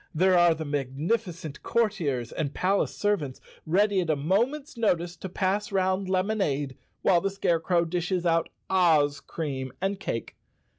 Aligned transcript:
There 0.15 0.35
are 0.35 0.55
the 0.55 0.65
magnificent 0.65 1.61
courtiers 1.61 2.31
and 2.31 2.55
palace 2.55 2.95
servants, 2.97 3.39
ready 3.67 4.01
at 4.01 4.09
a 4.09 4.15
moment's 4.15 4.75
notice 4.75 5.15
to 5.17 5.29
pass 5.29 5.71
round 5.71 6.09
lemonade, 6.09 6.75
while 7.03 7.21
the 7.21 7.29
Scarecrow 7.29 7.85
dishes 7.85 8.25
out 8.25 8.49
Oz 8.67 9.19
cream 9.19 9.71
and 9.79 9.99
cake. 9.99 10.35